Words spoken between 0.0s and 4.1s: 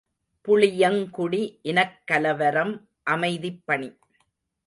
● புளியங்குடி இனக்கலவரம் அமைதிப்பணி.